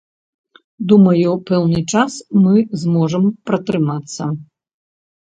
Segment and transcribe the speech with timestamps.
[0.91, 2.13] Думаю, пэўны час
[2.45, 2.53] мы
[2.83, 4.23] зможам пратрымацца.